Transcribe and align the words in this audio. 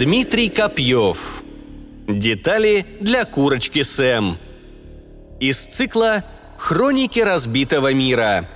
Дмитрий 0.00 0.48
Копьев. 0.48 1.42
Детали 2.08 2.86
для 3.00 3.26
курочки 3.26 3.82
Сэм. 3.82 4.38
Из 5.40 5.62
цикла 5.62 6.24
«Хроники 6.56 7.20
разбитого 7.20 7.92
мира». 7.92 8.48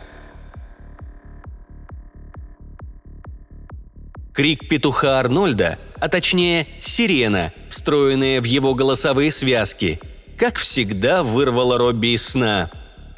Крик 4.32 4.70
петуха 4.70 5.20
Арнольда, 5.20 5.78
а 6.00 6.08
точнее 6.08 6.66
сирена, 6.80 7.52
встроенная 7.68 8.40
в 8.40 8.44
его 8.44 8.74
голосовые 8.74 9.30
связки, 9.30 10.00
как 10.38 10.56
всегда 10.56 11.22
вырвала 11.22 11.76
Робби 11.76 12.14
из 12.14 12.26
сна. 12.26 12.70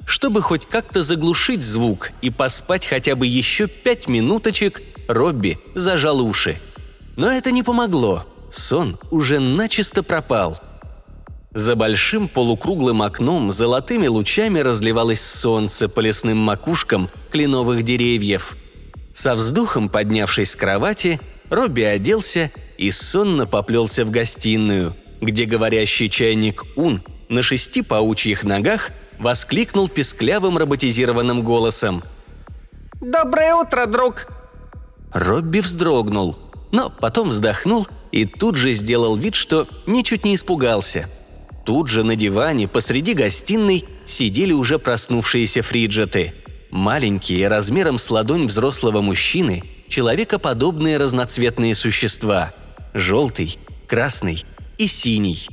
Чтобы 0.05 0.43
хоть 0.43 0.67
как-то 0.67 1.05
заглушить 1.05 1.63
звук 1.63 2.11
и 2.23 2.31
поспать 2.31 2.87
хотя 2.87 3.15
бы 3.15 3.29
еще 3.29 3.69
пять 3.69 4.09
минуточек, 4.09 4.83
Робби 5.07 5.61
зажал 5.77 6.21
уши– 6.21 6.59
но 7.17 7.31
это 7.31 7.51
не 7.51 7.63
помогло. 7.63 8.25
Сон 8.51 8.97
уже 9.11 9.41
начисто 9.41 10.03
пропал. 10.03 10.61
За 11.53 11.75
большим 11.75 12.29
полукруглым 12.29 13.03
окном 13.03 13.51
золотыми 13.51 14.07
лучами 14.07 14.59
разливалось 14.59 15.23
солнце 15.23 15.89
по 15.89 16.01
лесным 16.01 16.37
макушкам 16.37 17.09
кленовых 17.33 17.83
деревьев. 17.83 18.57
Со 19.15 19.35
вздохом 19.35 19.89
поднявшись 19.89 20.51
с 20.51 20.57
кровати, 20.57 21.19
Робби 21.49 21.83
оделся 21.83 22.51
и 22.77 22.91
сонно 22.91 23.47
поплелся 23.47 24.05
в 24.05 24.11
гостиную, 24.11 24.95
где 25.23 25.47
говорящий 25.47 26.11
чайник 26.11 26.65
Ун 26.77 27.03
на 27.31 27.43
шести 27.43 27.81
паучьих 27.81 28.45
ногах 28.45 28.91
воскликнул 29.19 29.89
песклявым 29.89 30.59
роботизированным 30.59 31.43
голосом. 31.43 32.03
«Доброе 33.01 33.55
утро, 33.55 33.87
друг!» 33.87 34.27
Робби 35.15 35.61
вздрогнул– 35.61 36.37
но 36.77 36.91
потом 36.91 37.31
вздохнул 37.31 37.89
и 38.13 38.27
тут 38.27 38.57
же 38.57 38.75
сделал 38.75 39.17
вид, 39.17 39.35
что 39.35 39.67
ничуть 39.87 40.27
не 40.27 40.35
испугался. 40.35 41.09
Тут 41.65 41.89
же 41.89 42.05
на 42.05 42.17
диване 42.17 42.69
посреди 42.69 43.15
гостиной 43.15 43.87
сидели 44.05 44.53
уже 44.53 44.79
проснувшиеся 44.79 45.63
фриджеты. 45.63 46.35
Маленькие, 46.71 47.49
размером 47.49 47.97
с 47.97 48.11
ладонь 48.11 48.47
взрослого 48.47 49.01
мужчины, 49.01 49.63
человекоподобные 49.89 50.99
разноцветные 50.99 51.75
существа. 51.75 52.53
Желтый, 52.93 53.59
красный 53.89 54.45
и 54.77 54.87
синий. 54.87 55.49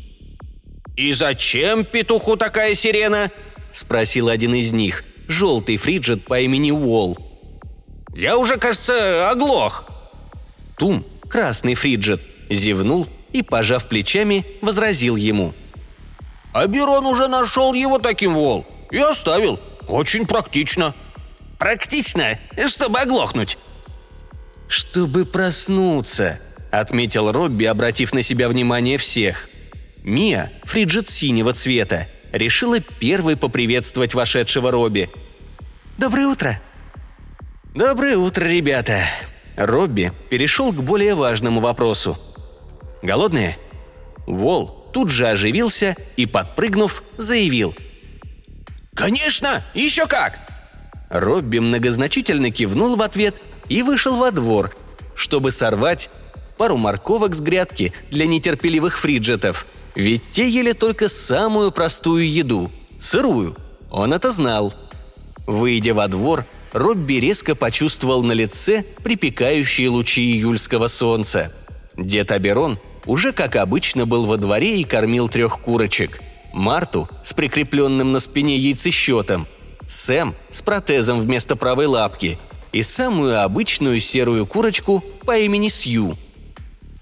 «И 0.97 1.13
зачем 1.13 1.85
петуху 1.85 2.35
такая 2.35 2.73
сирена?»– 2.73 3.31
спросил 3.71 4.27
один 4.27 4.55
из 4.55 4.73
них, 4.73 5.05
желтый 5.29 5.77
фриджет 5.77 6.25
по 6.25 6.41
имени 6.41 6.71
Уолл. 6.71 7.17
«Я 8.13 8.37
уже, 8.37 8.57
кажется, 8.57 9.31
оглох», 9.31 9.85
Тум, 10.77 11.03
красный 11.33 11.73
фриджет, 11.73 12.21
зевнул 12.51 13.07
и, 13.31 13.41
пожав 13.41 13.87
плечами, 13.87 14.45
возразил 14.61 15.15
ему. 15.15 15.55
«Аберон 16.53 17.07
уже 17.07 17.27
нашел 17.27 17.73
его 17.73 17.97
таким, 17.97 18.35
Вол, 18.35 18.67
и 18.91 18.99
оставил. 18.99 19.59
Очень 19.87 20.27
практично». 20.27 20.93
«Практично, 21.57 22.37
чтобы 22.67 22.99
оглохнуть». 22.99 23.57
«Чтобы 24.67 25.25
проснуться»,— 25.25 26.39
отметил 26.71 27.31
Робби, 27.31 27.65
обратив 27.65 28.13
на 28.13 28.21
себя 28.21 28.47
внимание 28.47 28.99
всех. 28.99 29.49
Мия, 30.03 30.51
фриджет 30.63 31.09
синего 31.09 31.53
цвета, 31.53 32.07
решила 32.31 32.79
первой 32.79 33.37
поприветствовать 33.37 34.13
вошедшего 34.13 34.69
Робби. 34.69 35.09
«Доброе 35.97 36.27
утро!» 36.27 36.61
«Доброе 37.73 38.17
утро, 38.17 38.45
ребята!» 38.45 39.03
Робби 39.55 40.11
перешел 40.29 40.71
к 40.71 40.81
более 40.81 41.15
важному 41.15 41.59
вопросу. 41.59 42.17
«Голодные?» 43.01 43.57
Вол 44.25 44.89
тут 44.93 45.09
же 45.09 45.27
оживился 45.27 45.95
и, 46.15 46.25
подпрыгнув, 46.25 47.03
заявил. 47.17 47.75
«Конечно! 48.93 49.63
Еще 49.73 50.05
как!» 50.07 50.39
Робби 51.09 51.59
многозначительно 51.59 52.51
кивнул 52.51 52.95
в 52.95 53.01
ответ 53.01 53.35
и 53.69 53.83
вышел 53.83 54.15
во 54.15 54.31
двор, 54.31 54.71
чтобы 55.15 55.51
сорвать 55.51 56.09
пару 56.57 56.77
морковок 56.77 57.35
с 57.35 57.41
грядки 57.41 57.93
для 58.09 58.25
нетерпеливых 58.25 58.97
фриджетов, 58.97 59.65
ведь 59.95 60.31
те 60.31 60.47
ели 60.47 60.71
только 60.71 61.09
самую 61.09 61.71
простую 61.71 62.29
еду– 62.29 62.71
сырую. 62.99 63.55
Он 63.91 64.13
это 64.13 64.31
знал. 64.31 64.73
Выйдя 65.45 65.93
во 65.93 66.07
двор, 66.07 66.45
Робби 66.73 67.19
резко 67.19 67.53
почувствовал 67.53 68.23
на 68.23 68.31
лице 68.31 68.83
припекающие 69.03 69.89
лучи 69.89 70.33
июльского 70.33 70.87
солнца. 70.87 71.53
Дед 71.95 72.31
Аберон 72.31 72.79
уже, 73.05 73.31
как 73.31 73.55
обычно, 73.55 74.07
был 74.07 74.25
во 74.25 74.37
дворе 74.37 74.81
и 74.81 74.83
кормил 74.83 75.29
трех 75.29 75.59
курочек. 75.59 76.19
Марту 76.51 77.07
с 77.23 77.33
прикрепленным 77.33 78.11
на 78.11 78.19
спине 78.19 78.57
яйцесчетом, 78.57 79.47
Сэм 79.87 80.33
с 80.49 80.61
протезом 80.61 81.19
вместо 81.19 81.55
правой 81.55 81.85
лапки 81.85 82.39
и 82.71 82.81
самую 82.81 83.43
обычную 83.43 83.99
серую 83.99 84.47
курочку 84.47 85.03
по 85.25 85.37
имени 85.37 85.67
Сью. 85.67 86.17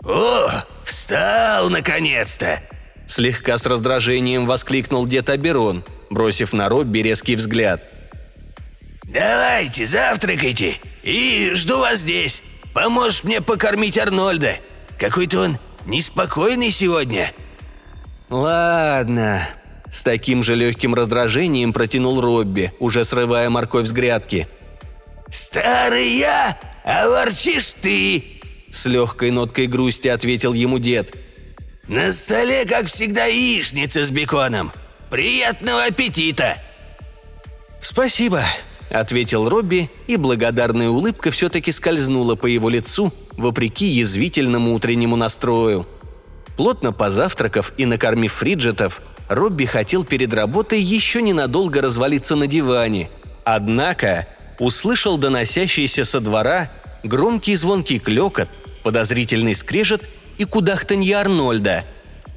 «О, 0.03 0.49
встал 0.83 1.69
наконец-то!» 1.69 2.59
Слегка 3.07 3.57
с 3.57 3.65
раздражением 3.65 4.45
воскликнул 4.45 5.05
дед 5.05 5.29
Аберон, 5.29 5.83
бросив 6.09 6.53
на 6.53 6.67
Робби 6.67 6.99
резкий 6.99 7.35
взгляд– 7.35 7.81
«Давайте, 9.13 9.85
завтракайте. 9.85 10.77
И 11.03 11.51
жду 11.53 11.79
вас 11.79 11.99
здесь. 11.99 12.43
Поможешь 12.73 13.25
мне 13.25 13.41
покормить 13.41 13.97
Арнольда. 13.97 14.55
Какой-то 14.97 15.41
он 15.41 15.57
неспокойный 15.85 16.71
сегодня». 16.71 17.31
«Ладно»,— 18.29 19.41
с 19.91 20.03
таким 20.03 20.41
же 20.43 20.55
легким 20.55 20.95
раздражением 20.95 21.73
протянул 21.73 22.21
Робби, 22.21 22.71
уже 22.79 23.03
срывая 23.03 23.49
морковь 23.49 23.87
с 23.87 23.91
грядки. 23.91 24.47
«Старый 25.29 26.17
я, 26.17 26.57
а 26.85 27.09
ворчишь 27.09 27.73
ты!» 27.73 28.23
С 28.69 28.85
легкой 28.85 29.31
ноткой 29.31 29.67
грусти 29.67 30.07
ответил 30.07 30.53
ему 30.53 30.79
дед. 30.79 31.13
«На 31.89 32.13
столе, 32.13 32.65
как 32.65 32.85
всегда, 32.85 33.25
яичница 33.25 34.05
с 34.05 34.11
беконом. 34.11 34.71
Приятного 35.09 35.83
аппетита!» 35.83 36.57
«Спасибо»,– 37.81 38.45
ответил 38.91 39.49
Робби, 39.49 39.89
и 40.07 40.17
благодарная 40.17 40.89
улыбка 40.89 41.31
все-таки 41.31 41.71
скользнула 41.71 42.35
по 42.35 42.45
его 42.45 42.69
лицу, 42.69 43.13
вопреки 43.37 43.85
язвительному 43.85 44.73
утреннему 44.73 45.15
настрою. 45.15 45.87
Плотно 46.57 46.91
позавтракав 46.91 47.73
и 47.77 47.85
накормив 47.85 48.33
фриджетов, 48.33 49.01
Робби 49.29 49.65
хотел 49.65 50.03
перед 50.03 50.33
работой 50.33 50.81
еще 50.81 51.21
ненадолго 51.21 51.81
развалиться 51.81 52.35
на 52.35 52.47
диване. 52.47 53.09
Однако 53.45 54.27
услышал 54.59 55.17
доносящийся 55.17 56.03
со 56.03 56.19
двора 56.19 56.69
громкий 57.03 57.55
звонкий 57.55 57.99
клекот, 57.99 58.49
подозрительный 58.83 59.55
скрежет 59.55 60.07
и 60.37 60.43
кудахтанье 60.43 61.15
Арнольда. 61.15 61.85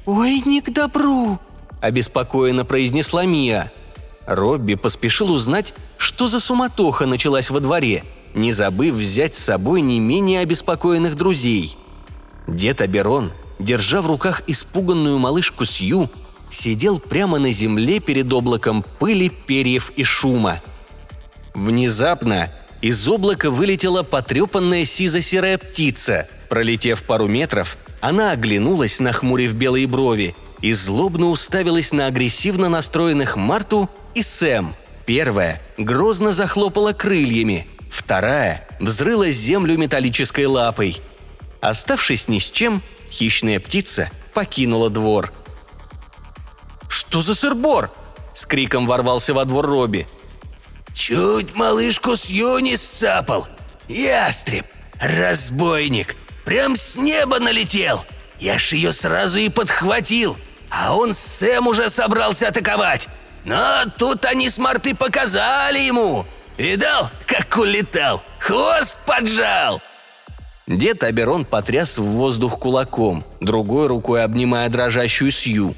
«Ой, 0.05 0.41
не 0.45 0.61
к 0.61 0.71
добру!»– 0.71 1.39
обеспокоенно 1.81 2.63
произнесла 2.63 3.25
Мия– 3.25 3.71
Робби 4.25 4.75
поспешил 4.75 5.31
узнать, 5.31 5.73
что 5.97 6.27
за 6.27 6.39
суматоха 6.39 7.05
началась 7.05 7.49
во 7.49 7.59
дворе, 7.59 8.03
не 8.33 8.51
забыв 8.51 8.95
взять 8.95 9.33
с 9.33 9.43
собой 9.43 9.81
не 9.81 9.99
менее 9.99 10.41
обеспокоенных 10.41 11.15
друзей. 11.15 11.77
Дед 12.47 12.81
Аберон, 12.81 13.31
держа 13.59 14.01
в 14.01 14.07
руках 14.07 14.43
испуганную 14.47 15.17
малышку 15.19 15.65
Сью, 15.65 16.09
сидел 16.49 16.99
прямо 16.99 17.39
на 17.39 17.51
земле 17.51 17.99
перед 17.99 18.31
облаком 18.31 18.85
пыли, 18.99 19.29
перьев 19.29 19.91
и 19.95 20.03
шума. 20.03 20.61
Внезапно 21.53 22.51
из 22.81 23.07
облака 23.07 23.49
вылетела 23.49 24.03
потрепанная 24.03 24.85
сизо-серая 24.85 25.57
птица. 25.57 26.27
Пролетев 26.49 27.03
пару 27.03 27.27
метров, 27.27 27.77
она 28.01 28.31
оглянулась, 28.31 28.99
нахмурив 28.99 29.53
белые 29.53 29.87
брови, 29.87 30.35
и 30.61 30.73
злобно 30.73 31.27
уставилась 31.27 31.91
на 31.91 32.07
агрессивно 32.07 32.69
настроенных 32.69 33.35
Марту 33.35 33.89
и 34.13 34.21
Сэм. 34.21 34.75
Первая 35.05 35.61
грозно 35.77 36.31
захлопала 36.31 36.93
крыльями, 36.93 37.67
вторая 37.91 38.67
взрыла 38.79 39.29
землю 39.29 39.77
металлической 39.77 40.45
лапой. 40.45 41.01
Оставшись 41.61 42.27
ни 42.27 42.39
с 42.39 42.49
чем, 42.49 42.81
хищная 43.11 43.59
птица 43.59 44.09
покинула 44.33 44.89
двор. 44.89 45.31
«Что 46.87 47.21
за 47.21 47.35
сырбор?»– 47.35 47.91
с 48.33 48.45
криком 48.45 48.87
ворвался 48.87 49.33
во 49.33 49.45
двор 49.45 49.65
Робби. 49.65 50.07
«Чуть 50.93 51.55
малышку 51.55 52.15
с 52.15 52.29
Юни 52.29 52.75
сцапал! 52.75 53.47
Ястреб! 53.87 54.65
Разбойник! 54.99 56.15
Прям 56.45 56.75
с 56.75 56.95
неба 56.95 57.39
налетел! 57.39 58.03
Я 58.39 58.57
ж 58.57 58.73
ее 58.73 58.91
сразу 58.91 59.39
и 59.39 59.49
подхватил! 59.49 60.37
А 60.69 60.95
он 60.95 61.13
Сэм 61.13 61.67
уже 61.67 61.89
собрался 61.89 62.47
атаковать! 62.47 63.07
Но 63.45 63.85
тут 63.97 64.25
они 64.25 64.49
смарты 64.49 64.95
показали 64.95 65.79
ему. 65.79 66.25
Видал, 66.57 67.09
как 67.27 67.57
улетал? 67.57 68.21
Хвост 68.39 68.97
поджал!» 69.05 69.81
Дед 70.67 71.03
Аберон 71.03 71.45
потряс 71.45 71.99
в 71.99 72.03
воздух 72.03 72.57
кулаком, 72.57 73.23
другой 73.39 73.87
рукой 73.87 74.23
обнимая 74.23 74.67
дрожащую 74.69 75.29
Сью. 75.29 75.75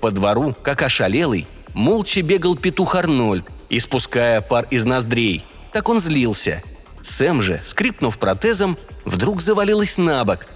По 0.00 0.12
двору, 0.12 0.54
как 0.62 0.82
ошалелый, 0.82 1.46
молча 1.74 2.22
бегал 2.22 2.54
петух 2.54 2.94
Арнольд, 2.94 3.44
испуская 3.68 4.40
пар 4.40 4.66
из 4.70 4.84
ноздрей. 4.84 5.44
Так 5.72 5.88
он 5.88 5.98
злился. 5.98 6.62
Сэм 7.02 7.42
же, 7.42 7.60
скрипнув 7.64 8.16
протезом, 8.18 8.78
вдруг 9.04 9.40
завалилась 9.40 9.98
на 9.98 10.24
бок. 10.24 10.46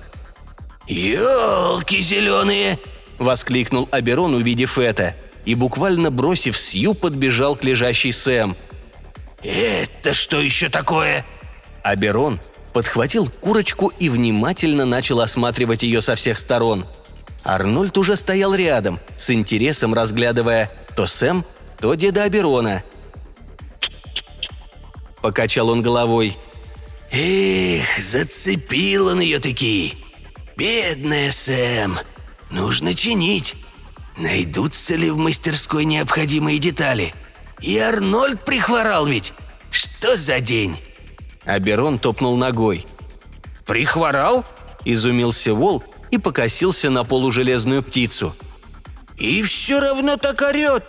«Елки 0.87 2.01
зеленые!»– 2.01 2.79
воскликнул 3.19 3.89
Аберон, 3.91 4.35
увидев 4.35 4.79
это, 4.79 5.17
и 5.45 5.55
буквально 5.55 6.11
бросив 6.11 6.59
Сью, 6.59 6.95
подбежал 6.95 7.57
к 7.57 7.65
лежащей 7.65 8.13
Сэм. 8.13 8.57
«Это 9.43 10.13
что 10.13 10.41
еще 10.41 10.69
такое?» 10.69 11.25
Аберон 11.83 12.41
подхватил 12.73 13.29
курочку 13.29 13.93
и 13.99 14.09
внимательно 14.09 14.85
начал 14.85 15.21
осматривать 15.21 15.83
ее 15.83 16.01
со 16.01 16.15
всех 16.15 16.39
сторон. 16.39 16.87
Арнольд 17.45 17.99
уже 17.99 18.17
стоял 18.17 18.55
рядом, 18.55 19.01
с 19.17 19.31
интересом 19.31 19.95
разглядывая 19.95 20.71
то 20.97 21.07
Сэм, 21.07 21.45
то 21.81 21.95
деда 21.95 22.25
Аберона. 22.25 22.85
Покачал 25.21 25.69
он 25.69 25.83
головой. 25.83 26.37
«Эх, 27.11 27.99
зацепил 27.99 29.09
он 29.09 29.21
ее 29.21 29.39
таки. 29.39 29.95
Бедная 30.57 31.31
Сэм. 31.31 31.99
Нужно 32.51 32.95
чинить. 32.95 33.55
Найдутся 34.17 34.95
ли 34.95 35.11
в 35.11 35.17
мастерской 35.17 35.85
необходимые 35.85 36.59
детали? 36.59 37.15
И 37.61 37.79
Арнольд 37.79 38.45
прихворал 38.45 39.07
ведь. 39.07 39.33
Что 39.71 40.17
за 40.17 40.41
день?» 40.41 40.77
Аберон 41.45 41.99
топнул 41.99 42.37
ногой. 42.37 42.87
«Прихворал?»– 43.65 44.45
изумился 44.85 45.55
Вол 45.55 45.83
и 46.11 46.19
покосился 46.19 46.91
на 46.91 47.05
полужелезную 47.05 47.83
птицу. 47.83 48.35
«И 49.17 49.43
все 49.43 49.81
равно 49.81 50.17
так 50.17 50.43
орет!» 50.43 50.85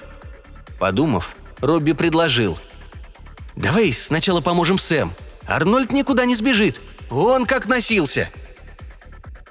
Подумав, 0.79 1.35
Робби 1.59 1.93
предложил. 1.93 2.57
«Давай 3.55 3.93
сначала 3.93 4.41
поможем 4.41 4.77
Сэм. 4.77 5.13
Арнольд 5.47 5.91
никуда 5.91 6.25
не 6.25 6.35
сбежит. 6.35 6.81
Он 7.09 7.45
как 7.45 7.67
носился!» 7.67 8.29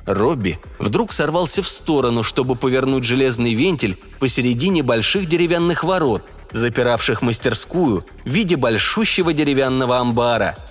Робби 0.07 0.59
вдруг 0.79 1.13
сорвался 1.13 1.63
в 1.63 1.69
сторону, 1.69 2.23
чтобы 2.23 2.57
повернуть 2.57 3.05
железный 3.05 3.55
вентиль 3.55 3.99
посередине 4.19 4.83
больших 4.83 5.27
деревянных 5.27 5.85
ворот, 5.85 6.25
запиравших 6.51 7.23
мастерскую 7.23 8.05
в 8.25 8.29
виде 8.29 8.57
большущего 8.57 9.33
деревянного 9.33 9.99
амбара– 9.99 10.57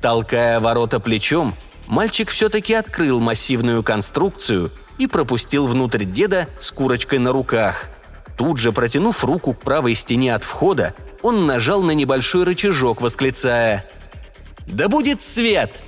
Толкая 0.00 0.60
ворота 0.60 0.98
плечом, 0.98 1.54
мальчик 1.86 2.30
все-таки 2.30 2.72
открыл 2.72 3.20
массивную 3.20 3.82
конструкцию 3.82 4.70
и 4.96 5.06
пропустил 5.06 5.66
внутрь 5.66 6.04
деда 6.04 6.48
с 6.58 6.72
курочкой 6.72 7.18
на 7.18 7.32
руках. 7.32 7.88
Тут 8.38 8.56
же, 8.56 8.72
протянув 8.72 9.22
руку 9.24 9.52
к 9.52 9.60
правой 9.60 9.94
стене 9.94 10.34
от 10.34 10.44
входа, 10.44 10.94
он 11.20 11.44
нажал 11.44 11.82
на 11.82 11.90
небольшой 11.90 12.44
рычажок, 12.44 13.02
восклицая 13.02 13.84
«Да 14.66 14.88
будет 14.88 15.20
свет!» 15.20 15.80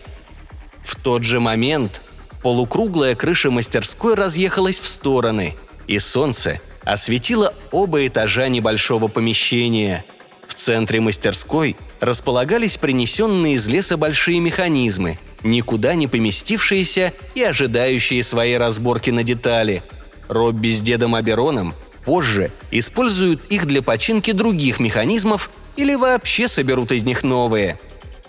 В 0.85 0.97
тот 0.97 1.23
же 1.23 1.41
момент 1.41 2.03
полукруглая 2.43 3.15
крыша 3.15 3.51
мастерской 3.51 4.15
разъехалась 4.15 4.81
в 4.81 4.87
стороны, 4.87 5.57
и 5.87 5.99
солнце 5.99 6.61
осветило 6.85 7.55
оба 7.71 8.07
этажа 8.07 8.49
небольшого 8.49 9.09
помещения. 9.09 10.05
В 10.47 10.55
центре 10.55 11.01
мастерской 11.01 11.77
располагались 12.01 12.77
принесенные 12.77 13.55
из 13.55 13.69
леса 13.69 13.97
большие 13.97 14.41
механизмы, 14.41 15.19
никуда 15.43 15.95
не 15.95 16.09
поместившиеся 16.09 17.13
и 17.35 17.43
ожидающие 17.43 18.23
своей 18.23 18.59
разборки 18.59 19.11
на 19.11 19.23
детали. 19.23 19.83
Робби 20.29 20.73
с 20.73 20.81
дедом 20.81 21.15
Абероном 21.15 21.75
позже 22.05 22.51
используют 22.71 23.45
их 23.47 23.67
для 23.67 23.83
починки 23.83 24.33
других 24.33 24.81
механизмов 24.81 25.51
или 25.77 25.95
вообще 25.95 26.49
соберут 26.49 26.93
из 26.93 27.05
них 27.05 27.23
новые. 27.23 27.79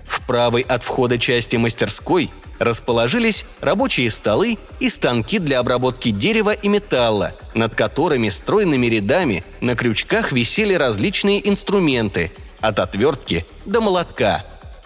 В 0.05 0.25
правой 0.25 0.61
от 0.61 0.83
входа 0.83 1.17
части 1.17 1.55
мастерской 1.55 2.29
расположились 2.63 3.45
рабочие 3.61 4.09
столы 4.09 4.57
и 4.79 4.89
станки 4.89 5.39
для 5.39 5.59
обработки 5.59 6.11
дерева 6.11 6.51
и 6.51 6.67
металла, 6.67 7.33
над 7.53 7.75
которыми 7.75 8.29
стройными 8.29 8.87
рядами 8.87 9.43
на 9.61 9.75
крючках 9.75 10.31
висели 10.31 10.73
различные 10.73 11.47
инструменты– 11.47 12.31
от 12.63 12.79
отвертки 12.79 13.45
до 13.65 13.81
молотка. 13.81 14.45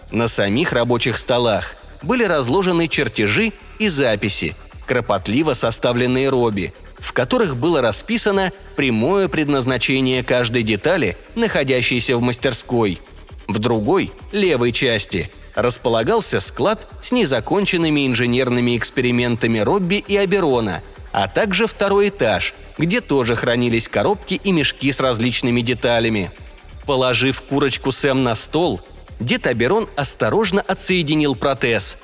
На 0.10 0.28
самих 0.28 0.74
рабочих 0.74 1.20
столах 1.20 1.76
были 2.02 2.24
разложены 2.24 2.88
чертежи 2.88 3.54
и 3.78 3.88
записи, 3.88 4.56
кропотливо 4.88 5.54
составленные 5.54 6.30
Робби, 6.30 6.74
в 6.98 7.14
которых 7.14 7.56
было 7.56 7.82
расписано 7.82 8.52
прямое 8.76 9.28
предназначение 9.28 10.24
каждой 10.24 10.64
детали, 10.64 11.18
находящейся 11.36 12.18
в 12.18 12.22
мастерской. 12.22 13.00
В 13.48 13.60
другой, 13.60 14.12
левой 14.32 14.72
части, 14.72 15.30
располагался 15.58 16.40
склад 16.40 16.88
с 17.02 17.12
незаконченными 17.12 18.08
инженерными 18.08 18.78
экспериментами 18.78 19.60
Робби 19.60 20.06
и 20.08 20.16
Аберона, 20.16 20.82
а 21.12 21.28
также 21.28 21.68
второй 21.68 22.08
этаж, 22.08 22.56
где 22.78 23.02
тоже 23.02 23.36
хранились 23.36 23.90
коробки 23.90 24.40
и 24.42 24.54
мешки 24.54 24.90
с 24.90 25.02
различными 25.02 25.60
деталями– 25.60 26.32
Положив 26.88 27.42
курочку 27.42 27.92
Сэм 27.92 28.24
на 28.24 28.34
стол, 28.34 28.80
дед 29.20 29.46
Аберон 29.46 29.90
осторожно 29.98 30.62
отсоединил 30.62 31.36
протез. 31.36 31.98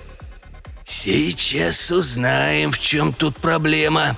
«Сейчас 0.83 1.89
узнаем, 1.89 2.69
в 2.71 2.79
чем 2.79 3.13
тут 3.13 3.37
проблема». 3.37 4.17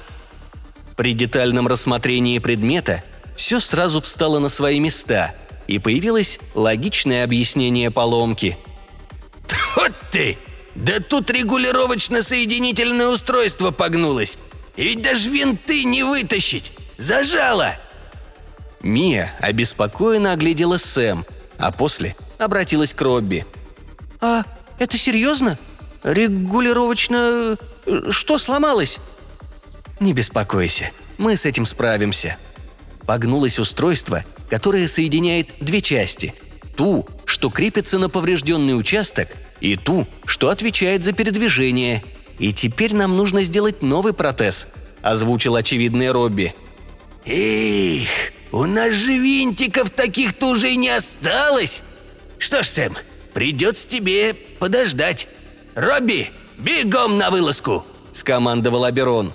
При 0.98 1.14
детальном 1.14 1.68
рассмотрении 1.68 2.40
предмета 2.40 3.04
все 3.38 3.60
сразу 3.60 4.02
встало 4.02 4.40
на 4.40 4.50
свои 4.50 4.80
места, 4.80 5.36
и 5.68 5.78
появилось 5.78 6.40
логичное 6.56 7.24
объяснение 7.24 7.92
поломки. 7.92 8.58
«Вот 9.76 9.94
ты! 10.12 10.38
Да 10.76 11.00
тут 11.00 11.30
регулировочно-соединительное 11.30 13.08
устройство 13.08 13.72
погнулось! 13.72 14.38
И 14.76 14.84
ведь 14.84 15.02
даже 15.02 15.30
винты 15.30 15.84
не 15.84 16.04
вытащить! 16.04 16.72
Зажало!» 16.98 17.76
Мия 18.82 19.34
обеспокоенно 19.40 20.34
оглядела 20.34 20.78
Сэм, 20.78 21.26
а 21.58 21.72
после 21.72 22.16
обратилась 22.38 22.94
к 22.94 23.02
Робби. 23.02 23.46
«А 24.22 24.44
это 24.80 24.98
серьезно? 24.98 25.58
Регулировочно... 26.04 27.58
Э, 27.86 28.12
что 28.12 28.38
сломалось?» 28.38 29.00
«Не 30.00 30.14
беспокойся, 30.14 30.92
мы 31.18 31.36
с 31.36 31.46
этим 31.46 31.66
справимся». 31.66 32.38
Погнулось 33.06 33.60
устройство, 33.60 34.24
которое 34.50 34.88
соединяет 34.88 35.54
две 35.60 35.82
части. 35.82 36.34
Ту, 36.76 37.08
что 37.26 37.50
крепится 37.50 37.98
на 38.00 38.10
поврежденный 38.10 38.78
участок, 38.78 39.30
и 39.60 39.76
ту, 39.76 40.08
что 40.26 40.50
отвечает 40.50 41.04
за 41.04 41.14
передвижение. 41.14 42.04
И 42.40 42.54
теперь 42.54 42.94
нам 42.94 43.16
нужно 43.18 43.44
сделать 43.44 43.82
новый 43.82 44.14
протез, 44.14 44.68
озвучил 45.02 45.56
очевидный 45.56 46.12
Робби. 46.12 46.54
«Эх, 47.26 48.10
у 48.52 48.66
нас 48.66 48.94
же 48.94 49.18
винтиков 49.18 49.90
таких-то 49.90 50.48
уже 50.48 50.72
и 50.72 50.76
не 50.76 50.90
осталось. 50.90 51.84
Что 52.38 52.62
ж, 52.62 52.68
Сэм, 52.68 52.96
придется 53.34 53.88
тебе 53.88 54.34
подождать. 54.34 55.28
Робби, 55.76 56.30
бегом 56.58 57.18
на 57.18 57.32
вылазку!»– 57.32 57.86
скомандовал 58.12 58.86
Аберон. 58.86 59.34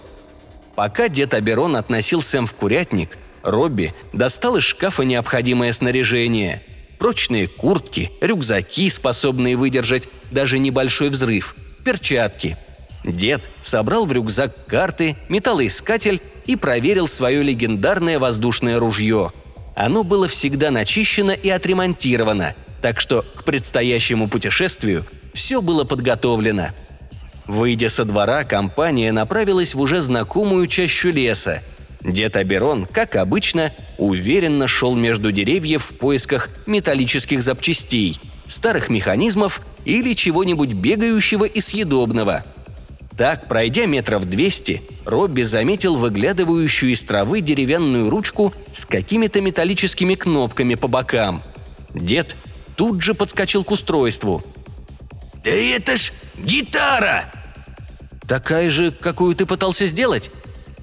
Пока 0.77 1.09
дед 1.09 1.35
Аберон 1.35 1.77
относил 1.77 2.23
Сэм 2.23 2.47
в 2.47 2.55
курятник, 2.55 3.19
Робби 3.43 3.95
достал 4.13 4.57
из 4.57 4.63
шкафа 4.63 5.03
необходимое 5.03 5.73
снаряжение. 5.73 6.63
Прочные 7.01 7.49
куртки, 7.49 8.13
рюкзаки, 8.21 8.91
способные 8.91 9.57
выдержать 9.57 10.07
даже 10.31 10.59
небольшой 10.59 11.09
взрыв, 11.09 11.57
перчатки. 11.83 12.59
Дед 13.05 13.49
собрал 13.63 14.05
в 14.05 14.13
рюкзак 14.13 14.67
карты, 14.67 15.17
металлоискатель 15.31 16.21
и 16.45 16.57
проверил 16.57 17.09
свое 17.09 17.43
легендарное 17.43 18.19
воздушное 18.19 18.79
ружье. 18.79 19.33
Оно 19.75 20.05
было 20.05 20.29
всегда 20.29 20.71
начищено 20.71 21.33
и 21.33 21.49
отремонтировано, 21.49 22.55
так 22.83 23.01
что 23.01 23.25
к 23.35 23.45
предстоящему 23.45 24.29
путешествию 24.29 25.07
все 25.33 25.63
было 25.63 25.85
подготовлено. 25.85 26.69
Выйдя 27.47 27.89
со 27.89 28.05
двора, 28.05 28.45
компания 28.45 29.11
направилась 29.11 29.75
в 29.75 29.81
уже 29.81 30.03
знакомую 30.03 30.67
чащу 30.67 31.11
леса. 31.11 31.63
Дед 32.03 32.37
Аберон, 32.37 32.87
как 32.87 33.17
обычно, 33.17 33.73
уверенно 33.99 34.67
шел 34.67 34.95
между 34.95 35.33
деревьев 35.33 35.83
в 35.83 35.97
поисках 35.97 36.49
металлических 36.67 37.43
запчастей, 37.43 38.19
старых 38.47 38.89
механизмов 38.89 39.61
или 39.85 40.15
чего-нибудь 40.15 40.73
бегающего 40.73 41.45
и 41.45 41.61
съедобного– 41.61 42.45
так, 43.21 43.49
пройдя 43.49 43.85
метров 43.85 44.25
двести, 44.25 44.81
Робби 45.05 45.43
заметил 45.43 45.97
выглядывающую 45.97 46.91
из 46.93 47.03
травы 47.03 47.43
деревянную 47.43 48.09
ручку 48.09 48.55
с 48.73 48.87
какими-то 48.87 49.43
металлическими 49.43 50.15
кнопками 50.15 50.75
по 50.75 50.89
бокам. 50.89 51.43
Дед 51.93 52.35
тут 52.77 53.03
же 53.03 53.13
подскочил 53.13 53.63
к 53.63 53.73
устройству. 53.73 54.43
«Да 55.45 55.51
это 55.51 55.99
ж 55.99 56.15
гитара! 56.39 57.31
Такая 58.27 58.71
же, 58.71 58.91
какую 58.91 59.37
ты 59.37 59.45
пытался 59.45 59.87
сделать? 59.87 60.31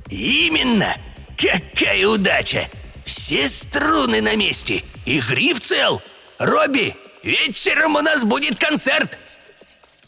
Именно! 0.10 0.96
Какая 1.38 2.08
удача! 2.08 2.68
Все 3.06 3.48
струны 3.48 4.22
на 4.22 4.36
месте, 4.36 4.84
и 5.06 5.22
гриф 5.22 5.62
цел. 5.62 6.02
Робби, 6.40 6.96
вечером 7.24 7.96
у 7.96 8.02
нас 8.02 8.26
будет 8.26 8.60
концерт. 8.60 9.18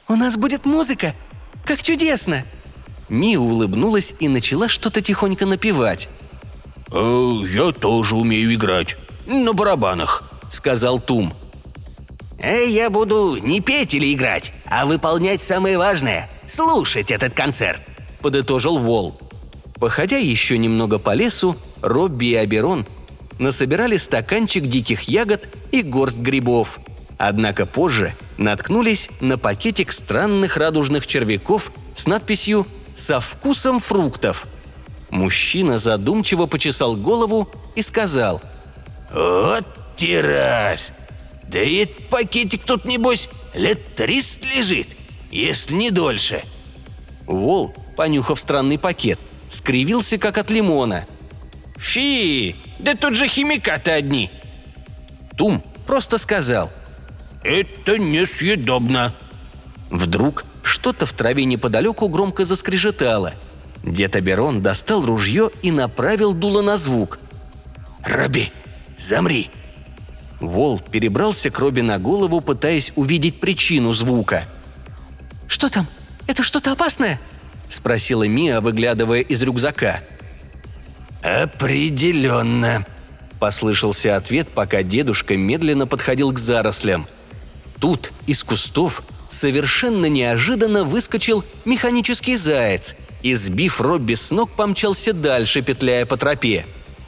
У 0.07 0.15
нас 0.15 0.35
будет 0.37 0.65
музыка. 0.65 1.13
Как 1.65 1.81
чудесно!» 1.81 2.43
Мия 3.09 3.39
улыбнулась 3.39 4.15
и 4.19 4.27
начала 4.27 4.67
что-то 4.67 5.01
тихонько 5.01 5.45
напевать. 5.45 6.09
«Э, 6.91 7.41
«Я 7.45 7.71
тоже 7.71 8.15
умею 8.15 8.53
играть. 8.53 8.97
На 9.27 9.53
барабанах»,— 9.53 10.23
сказал 10.49 10.99
Тум. 10.99 11.33
Э, 12.39 12.65
я 12.67 12.89
буду 12.89 13.37
не 13.37 13.61
петь 13.61 13.93
или 13.93 14.13
играть, 14.13 14.53
а 14.65 14.85
выполнять 14.85 15.41
самое 15.41 15.77
важное– 15.77 16.29
слушать 16.47 17.11
этот 17.11 17.33
концерт. 17.33 17.81
Подытожил 18.21 18.79
Вол. 18.79 19.19
Походя 19.79 20.17
еще 20.17 20.57
немного 20.57 20.99
по 20.99 21.13
лесу, 21.13 21.55
Робби 21.81 22.27
и 22.27 22.35
Аберон 22.35 22.85
насобирали 23.37 23.95
стаканчик 23.95 24.65
диких 24.65 25.03
ягод 25.03 25.47
и 25.71 25.81
горсть 25.81 26.19
грибов. 26.19 26.79
Однако 27.17 27.65
позже 27.65 28.13
наткнулись 28.37 29.09
на 29.21 29.37
пакетик 29.37 29.91
странных 29.91 30.57
радужных 30.57 31.07
червяков 31.07 31.71
с 31.95 32.07
надписью 32.07 32.67
«Со 32.95 33.21
вкусом 33.21 33.79
фруктов». 33.79 34.47
Мужчина 35.09 35.79
задумчиво 35.79 36.45
почесал 36.45 36.95
голову 36.95 37.49
и 37.75 37.81
сказал 37.81 38.41
«Вот 39.13 39.65
террас! 39.95 40.93
Да 41.47 41.61
и 41.61 41.77
этот 41.77 42.07
пакетик 42.09 42.63
тут, 42.63 42.85
небось, 42.85 43.29
лет 43.53 43.95
триста 43.95 44.45
лежит, 44.55 44.89
если 45.31 45.75
не 45.75 45.91
дольше». 45.91 46.43
Вол, 47.25 47.73
понюхав 47.95 48.39
странный 48.39 48.77
пакет, 48.77 49.19
скривился, 49.49 50.17
как 50.17 50.37
от 50.37 50.49
лимона. 50.49 51.05
«Фи, 51.77 52.55
да 52.77 52.95
тут 52.95 53.15
же 53.15 53.27
химикаты 53.27 53.91
одни». 53.91 54.29
Тум 55.35 55.63
просто 55.85 56.17
сказал. 56.17 56.71
«Это 57.43 57.97
несъедобно». 57.97 59.13
Вдруг 59.89 60.45
что-то 60.61 61.05
в 61.05 61.13
траве 61.13 61.45
неподалеку 61.45 62.07
громко 62.09 62.45
заскрежетало. 62.45 63.33
Дед 63.83 64.15
Аберон 64.15 64.61
достал 64.61 65.05
ружье 65.05 65.49
и 65.61 65.71
направил 65.71 66.33
дуло 66.33 66.61
на 66.61 66.77
звук. 66.77 67.19
«Робби, 68.05 68.51
замри!» 68.97 69.49
Вол 70.39 70.79
перебрался 70.79 71.49
к 71.49 71.59
Робби 71.59 71.81
на 71.81 71.97
голову, 71.97 72.39
пытаясь 72.39 72.93
увидеть 72.95 73.39
причину 73.39 73.93
звука. 73.93 74.45
«Что 75.47 75.69
там? 75.69 75.87
Это 76.27 76.43
что-то 76.43 76.71
опасное?»– 76.71 77.19
спросила 77.69 78.27
Мия, 78.27 78.59
выглядывая 78.59 79.21
из 79.21 79.41
рюкзака. 79.41 80.01
«Определенно»,– 81.21 82.85
послышался 83.39 84.17
ответ, 84.17 84.49
пока 84.49 84.83
дедушка 84.83 85.37
медленно 85.37 85.87
подходил 85.87 86.33
к 86.33 86.39
зарослям. 86.39 87.07
Тут 87.79 88.11
из 88.27 88.43
кустов 88.43 89.03
совершенно 89.29 90.07
неожиданно 90.07 90.83
выскочил 90.83 91.45
механический 91.63 92.35
заяц 92.35 92.95
и, 93.21 93.33
сбив 93.35 93.79
Робби 93.79 94.15
с 94.15 94.31
ног, 94.31 94.49
помчался 94.51 95.13
дальше, 95.13 95.61
петляя 95.61 96.05
по 96.05 96.17
тропе. 96.17 96.65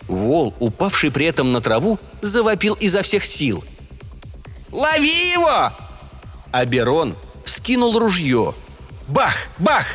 Вол, 0.07 0.53
упавший 0.59 1.11
при 1.11 1.25
этом 1.25 1.51
на 1.51 1.59
траву, 1.59 1.99
завопил 2.21 2.75
изо 2.75 3.01
всех 3.01 3.25
сил. 3.25 3.63
«Лови 4.71 5.31
его!» 5.31 5.73
Аберон 6.51 7.15
вскинул 7.45 7.97
ружье. 7.97 8.53
Бах! 9.07 9.35
Бах! 9.57 9.85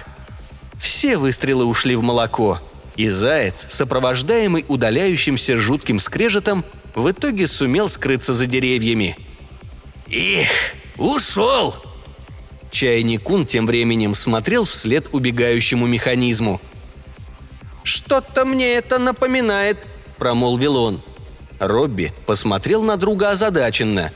Все 0.87 1.17
выстрелы 1.17 1.65
ушли 1.65 1.97
в 1.97 2.03
молоко, 2.03 2.61
и 2.95 3.09
заяц, 3.09 3.67
сопровождаемый 3.71 4.65
удаляющимся 4.69 5.59
жутким 5.59 5.99
скрежетом, 5.99 6.65
в 6.95 7.11
итоге 7.11 7.49
сумел 7.49 7.89
скрыться 7.89 8.33
за 8.33 8.47
деревьями. 8.47 9.19
«Их, 10.07 10.49
ушел!» 10.97 11.75
Чайникун 12.71 13.47
тем 13.47 13.67
временем 13.67 14.15
смотрел 14.15 14.63
вслед 14.63 15.09
убегающему 15.11 15.89
механизму. 15.89 16.61
«Что-то 17.83 18.45
мне 18.45 18.75
это 18.75 19.01
напоминает»,– 19.01 19.85
промолвил 20.19 20.77
он. 20.77 21.03
Робби 21.59 22.15
посмотрел 22.27 22.85
на 22.85 22.97
друга 22.97 23.33
озадаченно. 23.33 24.13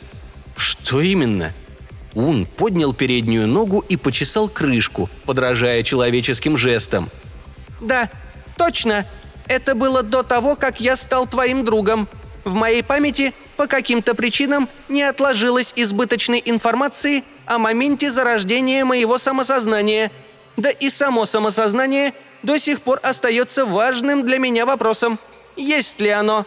«Что 0.56 1.00
именно?» 1.00 1.52
Ун 2.14 2.44
поднял 2.44 2.92
переднюю 2.92 3.46
ногу 3.46 3.84
и 3.88 3.96
почесал 3.96 4.48
крышку, 4.48 5.08
подражая 5.26 5.82
человеческим 5.82 6.56
жестам. 6.56 7.08
«Да, 7.80 8.10
точно. 8.56 9.06
Это 9.46 9.74
было 9.74 10.02
до 10.02 10.22
того, 10.22 10.56
как 10.56 10.80
я 10.80 10.96
стал 10.96 11.26
твоим 11.26 11.64
другом. 11.64 12.08
В 12.44 12.54
моей 12.54 12.82
памяти 12.82 13.32
по 13.56 13.66
каким-то 13.66 14.14
причинам 14.14 14.68
не 14.88 15.02
отложилось 15.02 15.72
избыточной 15.76 16.42
информации 16.44 17.24
о 17.46 17.58
моменте 17.58 18.10
зарождения 18.10 18.84
моего 18.84 19.18
самосознания. 19.18 20.10
Да 20.56 20.70
и 20.70 20.88
само 20.88 21.26
самосознание 21.26 22.14
до 22.42 22.58
сих 22.58 22.80
пор 22.80 22.98
остается 23.02 23.64
важным 23.66 24.26
для 24.26 24.38
меня 24.38 24.66
вопросом. 24.66 25.18
Есть 25.56 26.00
ли 26.00 26.08
оно?» 26.08 26.44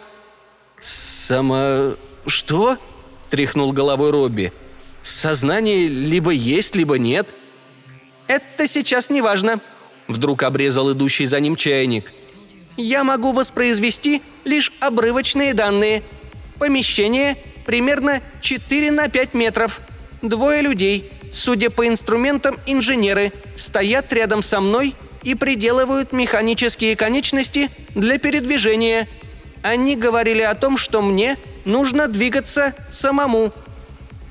«Само... 0.78 1.94
что?»– 2.26 2.76
тряхнул 3.30 3.72
головой 3.72 4.10
Робби. 4.10 4.52
«Сознание 5.04 5.86
либо 5.86 6.30
есть, 6.30 6.74
либо 6.74 6.96
нет». 6.96 7.34
«Это 8.26 8.66
сейчас 8.66 9.10
не 9.10 9.20
важно»,– 9.20 9.60
вдруг 10.08 10.42
обрезал 10.44 10.92
идущий 10.92 11.26
за 11.26 11.40
ним 11.40 11.56
чайник. 11.56 12.10
«Я 12.78 13.04
могу 13.04 13.32
воспроизвести 13.32 14.22
лишь 14.46 14.72
обрывочные 14.80 15.52
данные. 15.52 16.02
Помещение 16.58 17.36
примерно 17.66 18.22
4 18.40 18.90
на 18.92 19.10
5 19.10 19.34
метров. 19.34 19.82
Двое 20.22 20.62
людей, 20.62 21.10
судя 21.30 21.68
по 21.68 21.86
инструментам 21.86 22.58
инженеры, 22.64 23.34
стоят 23.56 24.10
рядом 24.10 24.40
со 24.40 24.62
мной 24.62 24.94
и 25.22 25.34
приделывают 25.34 26.12
механические 26.12 26.96
конечности 26.96 27.70
для 27.94 28.16
передвижения. 28.16 29.06
Они 29.62 29.96
говорили 29.96 30.40
о 30.40 30.54
том, 30.54 30.78
что 30.78 31.02
мне 31.02 31.36
нужно 31.66 32.08
двигаться 32.08 32.74
самому. 32.88 33.52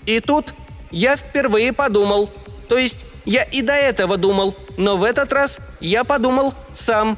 И 0.07 0.19
тут 0.19 0.55
я 0.93 1.17
впервые 1.17 1.73
подумал. 1.73 2.29
То 2.69 2.77
есть 2.77 3.05
я 3.25 3.43
и 3.43 3.61
до 3.61 3.73
этого 3.73 4.15
думал, 4.15 4.55
но 4.77 4.95
в 4.95 5.03
этот 5.03 5.33
раз 5.33 5.59
я 5.81 6.05
подумал 6.05 6.53
сам. 6.71 7.17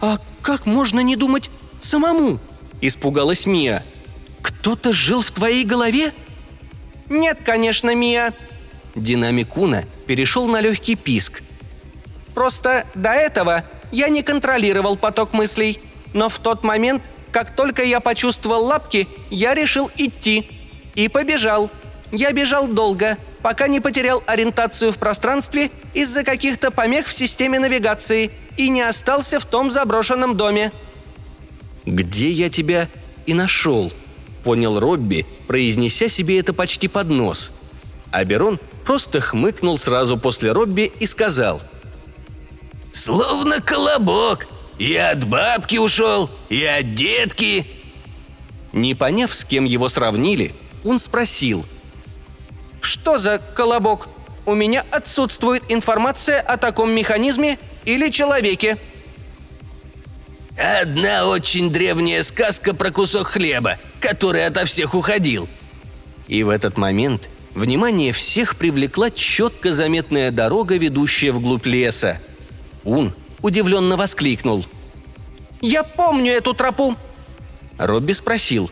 «А 0.00 0.18
как 0.42 0.66
можно 0.66 1.00
не 1.00 1.16
думать 1.16 1.50
самому?»– 1.80 2.38
испугалась 2.82 3.46
Мия. 3.46 3.82
«Кто-то 4.42 4.92
жил 4.92 5.22
в 5.22 5.30
твоей 5.30 5.64
голове?» 5.64 6.12
«Нет, 7.08 7.38
конечно, 7.44 7.94
Мия». 7.94 8.34
Динамик 8.94 9.56
Уна 9.56 9.84
перешел 10.06 10.46
на 10.48 10.60
легкий 10.60 10.96
писк. 10.96 11.42
«Просто 12.34 12.84
до 12.94 13.10
этого 13.10 13.64
я 13.92 14.08
не 14.08 14.22
контролировал 14.22 14.96
поток 14.96 15.32
мыслей, 15.32 15.80
но 16.12 16.28
в 16.28 16.38
тот 16.38 16.64
момент, 16.64 17.02
как 17.30 17.54
только 17.54 17.84
я 17.84 18.00
почувствовал 18.00 18.64
лапки, 18.64 19.08
я 19.30 19.54
решил 19.54 19.90
идти. 19.96 20.48
И 20.94 21.08
побежал. 21.08 21.70
Я 22.16 22.30
бежал 22.30 22.68
долго, 22.68 23.18
пока 23.42 23.66
не 23.66 23.80
потерял 23.80 24.22
ориентацию 24.26 24.92
в 24.92 24.98
пространстве 24.98 25.72
из-за 25.94 26.22
каких-то 26.22 26.70
помех 26.70 27.08
в 27.08 27.12
системе 27.12 27.58
навигации 27.58 28.30
и 28.56 28.68
не 28.68 28.82
остался 28.82 29.40
в 29.40 29.44
том 29.44 29.70
заброшенном 29.70 30.36
доме». 30.36 30.70
«Где 31.84 32.30
я 32.30 32.48
тебя 32.48 32.88
и 33.26 33.34
нашел?»– 33.34 33.92
понял 34.44 34.78
Робби, 34.78 35.26
произнеся 35.48 36.08
себе 36.08 36.38
это 36.38 36.52
почти 36.52 36.86
под 36.86 37.08
нос. 37.08 37.52
Аберон 38.12 38.60
просто 38.86 39.20
хмыкнул 39.20 39.76
сразу 39.76 40.16
после 40.16 40.52
Робби 40.52 40.92
и 41.00 41.06
сказал. 41.06 41.60
«Словно 42.92 43.60
колобок. 43.60 44.46
И 44.78 44.94
от 44.94 45.24
бабки 45.24 45.78
ушел, 45.78 46.30
и 46.48 46.64
от 46.64 46.94
детки». 46.94 47.66
Не 48.72 48.94
поняв, 48.94 49.34
с 49.34 49.44
кем 49.44 49.64
его 49.64 49.88
сравнили, 49.88 50.54
он 50.84 51.00
спросил. 51.00 51.64
«Что 52.84 53.16
за 53.16 53.38
колобок? 53.38 54.08
У 54.44 54.54
меня 54.54 54.84
отсутствует 54.90 55.62
информация 55.70 56.40
о 56.40 56.58
таком 56.58 56.90
механизме 56.90 57.58
или 57.86 58.10
человеке». 58.10 58.76
«Одна 60.58 61.26
очень 61.26 61.70
древняя 61.70 62.22
сказка 62.22 62.74
про 62.74 62.90
кусок 62.90 63.28
хлеба, 63.28 63.78
который 64.00 64.46
ото 64.46 64.66
всех 64.66 64.94
уходил». 64.94 65.48
И 66.28 66.42
в 66.42 66.50
этот 66.50 66.76
момент 66.76 67.30
внимание 67.54 68.12
всех 68.12 68.56
привлекла 68.56 69.10
четко 69.10 69.72
заметная 69.72 70.30
дорога, 70.30 70.76
ведущая 70.76 71.32
вглубь 71.32 71.66
леса. 71.66 72.20
Ун 72.84 73.14
удивленно 73.40 73.96
воскликнул. 73.96 74.66
«Я 75.62 75.84
помню 75.84 76.32
эту 76.32 76.52
тропу!» 76.52 76.96
Робби 77.78 78.12
спросил. 78.12 78.70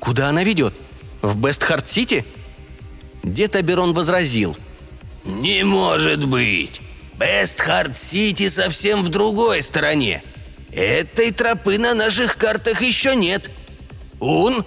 «Куда 0.00 0.30
она 0.30 0.42
ведет? 0.42 0.72
В 1.20 1.36
Бестхарт-Сити?» 1.36 2.24
Дед 3.26 3.56
Аберон 3.56 3.92
возразил. 3.92 4.56
«Не 5.24 5.64
может 5.64 6.24
быть! 6.24 6.80
Бестхард-Сити 7.18 8.48
совсем 8.48 9.02
в 9.02 9.08
другой 9.08 9.62
стороне. 9.62 10.22
Этой 10.72 11.32
тропы 11.32 11.76
на 11.78 11.92
наших 11.94 12.36
картах 12.36 12.82
еще 12.82 13.16
нет. 13.16 13.50
Ун? 14.20 14.64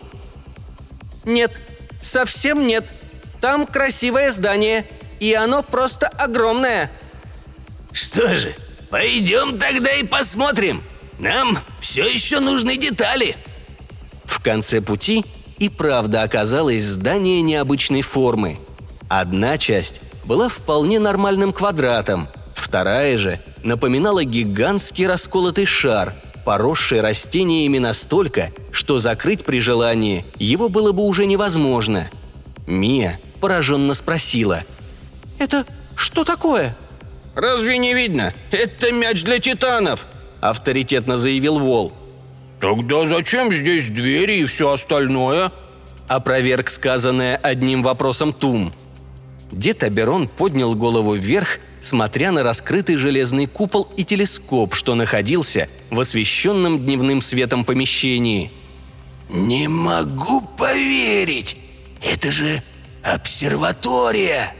Нет, 1.24 1.62
совсем 2.02 2.68
нет. 2.68 2.92
Там 3.40 3.66
красивое 3.66 4.32
здание, 4.32 4.86
и 5.20 5.34
оно 5.34 5.64
просто 5.64 6.08
огромное. 6.08 6.92
Что 7.94 8.36
же, 8.36 8.54
пойдем 8.90 9.58
тогда 9.58 9.94
и 9.94 10.04
посмотрим. 10.04 10.84
Нам 11.18 11.58
все 11.80 12.06
еще 12.06 12.40
нужны 12.40 12.76
детали. 12.76 13.38
В 14.26 14.42
конце 14.42 14.82
пути 14.82 15.24
и 15.60 15.70
правда 15.70 16.24
оказалось 16.24 16.84
здание 16.84 17.42
необычной 17.42 18.02
формы. 18.02 18.58
Одна 19.08 19.58
часть 19.58 20.02
была 20.24 20.50
вполне 20.50 21.00
нормальным 21.00 21.52
квадратом, 21.54 22.28
вторая 22.56 23.18
же 23.18 23.40
напоминала 23.64 24.24
гигантский 24.24 25.08
расколотый 25.08 25.66
шар, 25.66 26.14
поросший 26.46 27.02
растениями 27.02 27.78
настолько, 27.78 28.52
что 28.72 29.00
закрыть 29.00 29.44
при 29.44 29.60
желании 29.60 30.26
его 30.38 30.70
было 30.70 30.92
бы 30.92 31.04
уже 31.04 31.26
невозможно. 31.26 32.10
Мия 32.68 33.20
пораженно 33.42 33.94
спросила. 33.94 34.64
«Это 35.40 35.66
что 35.96 36.24
такое?» 36.24 36.78
«Разве 37.36 37.78
не 37.78 37.94
видно? 37.94 38.34
Это 38.52 38.92
мяч 38.92 39.24
для 39.24 39.40
титанов!»– 39.40 40.08
авторитетно 40.42 41.18
заявил 41.18 41.60
Вол. 41.60 41.94
«Тогда 42.60 43.08
зачем 43.08 43.54
здесь 43.54 43.90
двери 43.90 44.40
и 44.40 44.46
все 44.46 44.72
остальное?»– 44.72 45.52
опроверг 46.08 46.70
сказанное 46.70 47.38
одним 47.38 47.84
вопросом 47.84 48.34
Тум. 48.34 48.74
Дед 49.52 49.84
Аберон 49.84 50.28
поднял 50.28 50.76
голову 50.76 51.16
вверх, 51.16 51.60
смотря 51.80 52.32
на 52.32 52.44
раскрытый 52.44 52.98
железный 52.98 53.48
купол 53.48 53.88
и 53.96 54.04
телескоп, 54.04 54.74
что 54.76 54.96
находился 54.96 55.70
в 55.90 56.00
освещенном 56.00 56.80
дневным 56.80 57.22
светом 57.22 57.64
помещении. 57.64 58.52
«Не 59.30 59.68
могу 59.68 60.42
поверить! 60.42 61.58
Это 62.02 62.32
же 62.32 62.62
обсерватория!» 63.04 64.54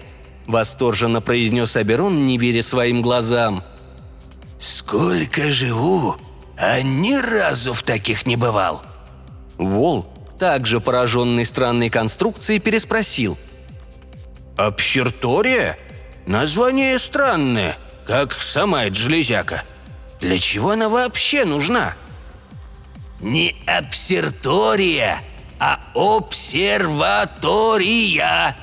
Восторженно 0.48 1.22
произнес 1.22 1.76
Аберон, 1.76 2.26
не 2.26 2.38
веря 2.38 2.64
своим 2.64 3.02
глазам. 3.02 3.64
«Сколько 4.58 5.52
живу, 5.52 6.16
а 6.60 6.82
ни 6.82 7.16
разу 7.16 7.74
в 7.74 7.84
таких 7.84 8.26
не 8.26 8.36
бывал!» 8.36 8.82
Вол, 9.58 10.12
также 10.38 10.82
пораженный 10.82 11.46
странной 11.46 11.90
конструкцией, 11.90 12.60
переспросил. 12.60 13.38
«Обсертория? 14.58 15.78
Название 16.26 17.00
странное, 17.00 17.78
как 18.06 18.34
сама 18.34 18.84
эта 18.86 18.96
железяка. 18.96 19.64
Для 20.20 20.38
чего 20.38 20.72
она 20.72 20.90
вообще 20.90 21.46
нужна?» 21.46 21.96
«Не 23.22 23.56
обсертория, 23.66 25.22
а 25.60 25.80
обсерватория!» 25.94 28.58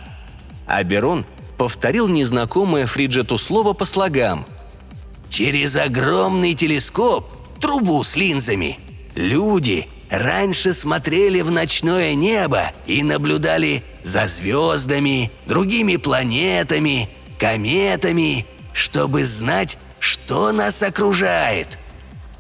Аберон 0.67 1.25
повторил 1.59 2.09
незнакомое 2.09 2.87
Фриджету 2.87 3.39
слово 3.39 3.73
по 3.73 3.85
слогам. 3.85 4.45
«Через 5.29 5.77
огромный 5.77 6.55
телескоп, 6.55 7.36
трубу 7.57 8.03
с 8.03 8.17
линзами, 8.17 8.79
люди 9.15 9.89
раньше 10.11 10.73
смотрели 10.73 11.41
в 11.41 11.51
ночное 11.51 12.15
небо 12.15 12.73
и 12.87 13.03
наблюдали 13.03 13.83
за 14.03 14.29
звездами, 14.29 15.31
другими 15.47 15.97
планетами, 15.97 17.09
кометами, 17.39 18.47
чтобы 18.73 19.25
знать, 19.25 19.79
что 19.99 20.53
нас 20.53 20.83
окружает». 20.83 21.79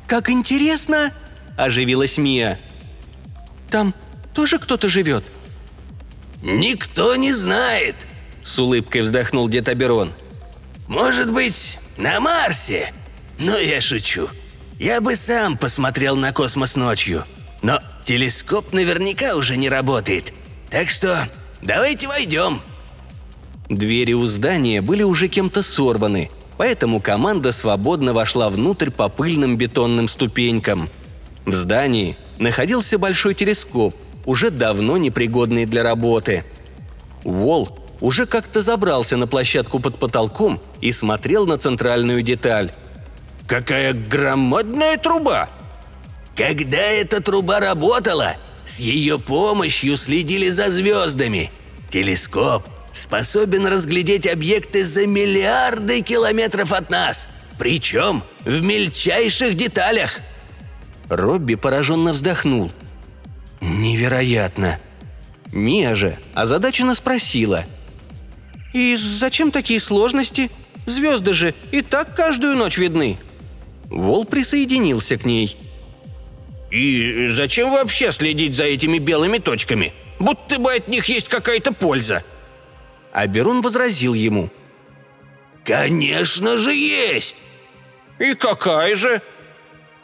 «Как 0.06 0.30
интересно!»– 0.30 1.12
оживилась 1.56 2.16
Мия. 2.16 2.60
«Там 3.70 3.92
тоже 4.34 4.58
кто-то 4.58 4.88
живет?» 4.88 5.24
«Никто 6.42 7.16
не 7.16 7.32
знает», 7.32 8.06
с 8.46 8.60
улыбкой 8.60 9.00
вздохнул 9.02 9.48
дед 9.48 9.68
Аберон. 9.68 10.12
«Может 10.86 11.32
быть, 11.32 11.80
на 11.96 12.20
Марсе? 12.20 12.92
Но 13.40 13.58
я 13.58 13.80
шучу. 13.80 14.28
Я 14.78 15.00
бы 15.00 15.16
сам 15.16 15.56
посмотрел 15.56 16.16
на 16.16 16.32
космос 16.32 16.76
ночью. 16.76 17.24
Но 17.62 17.80
телескоп 18.04 18.72
наверняка 18.72 19.34
уже 19.34 19.56
не 19.56 19.68
работает. 19.68 20.32
Так 20.70 20.90
что 20.90 21.28
давайте 21.62 22.08
войдем». 22.08 22.60
Двери 23.68 24.12
у 24.12 24.26
здания 24.26 24.80
были 24.80 25.02
уже 25.02 25.26
кем-то 25.28 25.62
сорваны, 25.62 26.30
поэтому 26.56 27.00
команда 27.00 27.50
свободно 27.50 28.12
вошла 28.12 28.48
внутрь 28.48 28.90
по 28.90 29.08
пыльным 29.08 29.56
бетонным 29.56 30.06
ступенькам. 30.06 30.88
В 31.46 31.52
здании 31.52 32.16
находился 32.38 32.98
большой 32.98 33.34
телескоп, 33.34 33.94
уже 34.24 34.50
давно 34.50 34.98
непригодный 34.98 35.64
для 35.64 35.82
работы. 35.82 36.44
Уолл 37.24 37.76
уже 38.00 38.26
как-то 38.26 38.60
забрался 38.60 39.16
на 39.16 39.26
площадку 39.26 39.80
под 39.80 39.98
потолком 39.98 40.60
и 40.80 40.92
смотрел 40.92 41.46
на 41.46 41.58
центральную 41.58 42.22
деталь. 42.22 42.70
«Какая 43.46 43.92
громадная 43.92 44.96
труба!» 44.96 45.48
«Когда 46.36 46.78
эта 46.78 47.22
труба 47.22 47.60
работала, 47.60 48.36
с 48.64 48.78
ее 48.78 49.18
помощью 49.18 49.96
следили 49.96 50.50
за 50.50 50.70
звездами. 50.70 51.50
Телескоп 51.88 52.66
способен 52.92 53.66
разглядеть 53.66 54.26
объекты 54.26 54.84
за 54.84 55.06
миллиарды 55.06 56.02
километров 56.02 56.72
от 56.72 56.90
нас, 56.90 57.28
причем 57.58 58.22
в 58.44 58.62
мельчайших 58.62 59.54
деталях». 59.54 60.18
Робби 61.08 61.54
пораженно 61.54 62.12
вздохнул. 62.12 62.70
«Невероятно!» 63.60 64.78
Мия 65.52 65.94
же 65.94 66.18
озадаченно 66.34 66.94
спросила– 66.94 67.64
«И 68.76 68.94
зачем 68.96 69.50
такие 69.52 69.80
сложности? 69.80 70.50
Звезды 70.84 71.32
же 71.32 71.54
и 71.72 71.80
так 71.80 72.14
каждую 72.14 72.56
ночь 72.56 72.76
видны». 72.76 73.16
Вол 73.90 74.24
присоединился 74.24 75.16
к 75.16 75.24
ней. 75.24 75.56
«И 76.70 77.28
зачем 77.28 77.70
вообще 77.70 78.10
следить 78.10 78.54
за 78.54 78.64
этими 78.64 78.98
белыми 78.98 79.38
точками? 79.38 79.92
Будто 80.18 80.58
бы 80.58 80.74
от 80.74 80.88
них 80.88 81.06
есть 81.06 81.28
какая-то 81.28 81.72
польза». 81.72 82.24
А 83.12 83.26
Берун 83.26 83.62
возразил 83.62 84.14
ему. 84.14 84.50
«Конечно 85.64 86.58
же 86.58 86.74
есть!» 86.74 87.36
«И 88.18 88.34
какая 88.34 88.94
же?» 88.94 89.22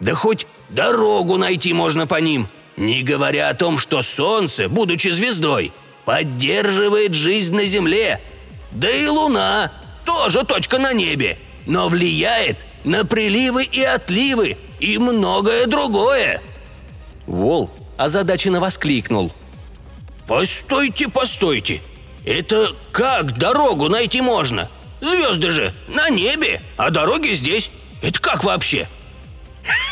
«Да 0.00 0.14
хоть 0.14 0.46
дорогу 0.68 1.36
найти 1.36 1.72
можно 1.72 2.06
по 2.06 2.20
ним, 2.20 2.48
не 2.76 3.02
говоря 3.02 3.48
о 3.48 3.54
том, 3.54 3.78
что 3.78 4.02
Солнце, 4.02 4.68
будучи 4.68 5.08
звездой, 5.08 5.72
поддерживает 6.04 7.14
жизнь 7.14 7.54
на 7.54 7.64
Земле, 7.64 8.20
да 8.72 8.90
и 8.90 9.06
Луна 9.06 9.72
тоже 10.04 10.44
точка 10.44 10.78
на 10.78 10.92
небе, 10.92 11.38
но 11.66 11.88
влияет 11.88 12.58
на 12.84 13.04
приливы 13.04 13.64
и 13.64 13.82
отливы 13.82 14.56
и 14.80 14.98
многое 14.98 15.66
другое. 15.66 16.40
Вол 17.26 17.70
озадаченно 17.96 18.60
воскликнул. 18.60 19.32
«Постойте, 20.26 21.08
постойте! 21.08 21.80
Это 22.24 22.68
как 22.92 23.36
дорогу 23.38 23.88
найти 23.88 24.20
можно? 24.20 24.68
Звезды 25.00 25.50
же 25.50 25.74
на 25.88 26.10
небе, 26.10 26.62
а 26.76 26.90
дороги 26.90 27.32
здесь. 27.32 27.70
Это 28.02 28.20
как 28.20 28.44
вообще?» 28.44 28.88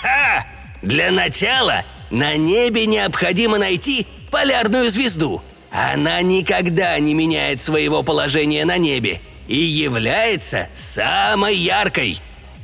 «Ха! 0.03 0.46
Для 0.83 1.11
начала 1.11 1.85
на 2.11 2.37
небе 2.37 2.87
необходимо 2.87 3.59
найти 3.59 4.07
полярную 4.31 4.90
звезду. 4.90 5.42
Она 5.70 6.22
никогда 6.22 6.98
не 6.98 7.14
меняет 7.14 7.61
своего 7.61 8.03
положения 8.03 8.64
на 8.64 8.79
небе 8.79 9.20
и 9.46 9.57
является 9.57 10.68
самой 10.74 11.57
яркой. 11.57 12.20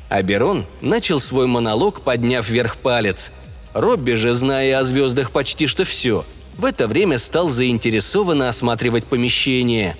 Аберон 0.09 0.67
начал 0.81 1.21
свой 1.21 1.47
монолог, 1.47 2.03
подняв 2.03 2.49
вверх 2.49 2.79
палец. 2.79 3.33
Робби 3.75 4.13
же, 4.13 4.33
зная 4.33 4.79
о 4.79 4.85
звездах 4.85 5.31
почти 5.31 5.67
что 5.67 5.85
все, 5.85 6.25
в 6.57 6.65
это 6.65 6.87
время 6.89 7.19
стал 7.19 7.51
заинтересованно 7.51 8.49
осматривать 8.49 9.05
помещение. 9.05 9.97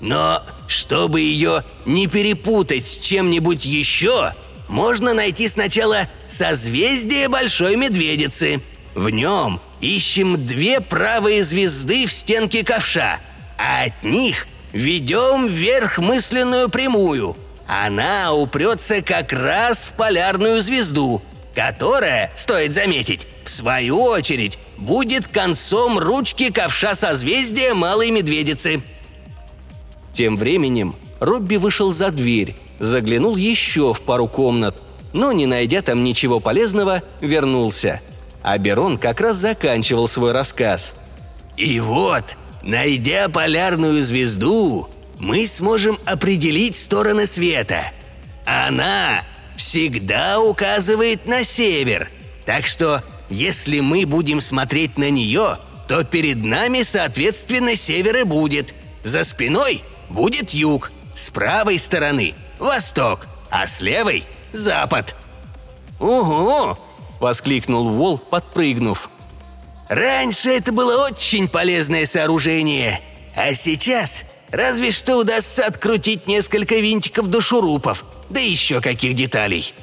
Но 0.00 0.42
чтобы 0.68 1.20
ее 1.20 1.64
не 1.84 2.06
перепутать 2.06 2.86
с 2.86 2.98
чем-нибудь 2.98 3.64
еще, 3.64 4.32
можно 4.68 5.14
найти 5.14 5.48
сначала 5.48 6.08
созвездие 6.26 7.28
Большой 7.28 7.76
Медведицы. 7.76 8.60
В 8.94 9.10
нем 9.10 9.60
ищем 9.80 10.44
две 10.44 10.80
правые 10.80 11.42
звезды 11.42 12.06
в 12.06 12.12
стенке 12.12 12.64
ковша, 12.64 13.18
а 13.58 13.84
от 13.84 14.04
них 14.04 14.46
ведем 14.72 15.46
вверх 15.46 15.98
мысленную 15.98 16.68
прямую. 16.68 17.36
Она 17.66 18.32
упрется 18.32 19.02
как 19.02 19.32
раз 19.32 19.86
в 19.86 19.94
полярную 19.94 20.60
звезду, 20.60 21.22
которая, 21.54 22.32
стоит 22.36 22.72
заметить, 22.72 23.26
в 23.44 23.50
свою 23.50 24.02
очередь, 24.02 24.58
будет 24.76 25.26
концом 25.26 25.98
ручки 25.98 26.50
ковша 26.50 26.94
созвездия 26.94 27.74
Малой 27.74 28.10
Медведицы. 28.10 28.82
Тем 30.12 30.36
временем 30.36 30.94
Робби 31.20 31.56
вышел 31.56 31.92
за 31.92 32.10
дверь 32.10 32.54
заглянул 32.78 33.36
еще 33.36 33.92
в 33.92 34.00
пару 34.02 34.28
комнат, 34.28 34.82
но, 35.12 35.32
не 35.32 35.46
найдя 35.46 35.82
там 35.82 36.04
ничего 36.04 36.40
полезного, 36.40 37.02
вернулся. 37.20 38.00
А 38.42 38.58
Берон 38.58 38.98
как 38.98 39.20
раз 39.20 39.36
заканчивал 39.36 40.08
свой 40.08 40.32
рассказ. 40.32 40.94
«И 41.56 41.80
вот, 41.80 42.36
найдя 42.62 43.28
полярную 43.28 44.02
звезду, 44.02 44.88
мы 45.18 45.46
сможем 45.46 45.98
определить 46.04 46.76
стороны 46.76 47.26
света. 47.26 47.92
Она 48.44 49.24
всегда 49.56 50.40
указывает 50.40 51.26
на 51.26 51.44
север. 51.44 52.10
Так 52.44 52.66
что, 52.66 53.02
если 53.28 53.80
мы 53.80 54.06
будем 54.06 54.40
смотреть 54.40 54.98
на 54.98 55.10
нее, 55.10 55.58
то 55.88 56.04
перед 56.04 56.44
нами, 56.44 56.82
соответственно, 56.82 57.76
север 57.76 58.18
и 58.18 58.22
будет. 58.24 58.74
За 59.02 59.24
спиной 59.24 59.82
будет 60.08 60.50
юг, 60.50 60.92
с 61.14 61.30
правой 61.30 61.78
стороны– 61.78 62.34
восток, 62.58 63.26
а 63.50 63.66
с 63.66 63.80
левой– 63.80 64.24
запад. 64.52 65.14
«Ого!»– 65.98 66.78
воскликнул 67.20 67.88
Вол, 67.90 68.18
подпрыгнув. 68.18 69.10
Раньше 69.88 70.50
это 70.50 70.72
было 70.72 71.06
очень 71.06 71.48
полезное 71.48 72.06
сооружение, 72.06 73.00
а 73.36 73.54
сейчас 73.54 74.24
разве 74.56 74.90
что 74.90 75.16
удастся 75.16 75.66
открутить 75.66 76.26
несколько 76.26 76.76
винтиков 76.76 77.28
до 77.28 77.40
шурупов, 77.40 78.04
да 78.30 78.40
еще 78.40 78.80
каких 78.80 79.14
деталей. 79.14 79.74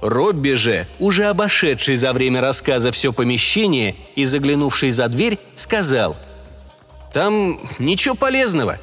Робби 0.00 0.52
же, 0.52 0.86
уже 0.98 1.24
обошедший 1.24 1.96
за 1.96 2.12
время 2.12 2.40
рассказа 2.40 2.92
все 2.92 3.12
помещение 3.12 3.96
и 4.14 4.24
заглянувший 4.24 4.90
за 4.90 5.08
дверь, 5.08 5.38
сказал 5.56 6.16
«Там 7.12 7.58
ничего 7.78 8.14
полезного. 8.14 8.78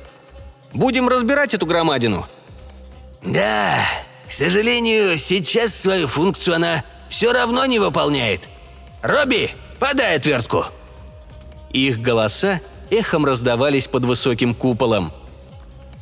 Будем 0.73 1.07
разбирать 1.07 1.53
эту 1.53 1.65
громадину». 1.65 2.27
«Да, 3.23 3.77
к 4.27 4.31
сожалению, 4.31 5.17
сейчас 5.17 5.75
свою 5.75 6.07
функцию 6.07 6.55
она 6.55 6.83
все 7.07 7.31
равно 7.31 7.65
не 7.65 7.77
выполняет. 7.77 8.49
Робби, 9.03 9.51
подай 9.79 10.15
отвертку!» 10.15 10.65
Их 11.71 12.01
голоса 12.01 12.59
эхом 12.91 13.25
раздавались 13.25 13.87
под 13.87 14.05
высоким 14.05 14.53
куполом. 14.53 15.11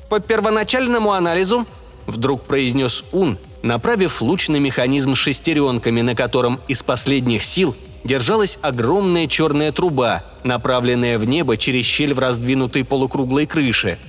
По 0.10 0.19
первоначальному 0.19 1.13
анализу, 1.13 1.65
вдруг 2.08 2.43
произнес 2.43 3.06
Ун, 3.12 3.38
направив 3.62 4.21
луч 4.21 4.49
на 4.49 4.58
механизм 4.58 5.15
шестеренками, 5.15 6.02
на 6.02 6.15
котором 6.15 6.60
из 6.67 6.84
последних 6.84 7.43
сил 7.43 7.75
держалась 8.04 8.58
огромная 8.62 9.28
черная 9.28 9.71
труба, 9.71 10.25
направленная 10.43 11.19
в 11.19 11.25
небо 11.25 11.58
через 11.58 11.86
щель 11.86 12.13
в 12.13 12.19
раздвинутой 12.19 12.84
полукруглой 12.84 13.45
крыше. 13.45 13.99